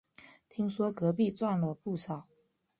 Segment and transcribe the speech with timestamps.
[0.49, 2.27] 听说隔壁赚了不少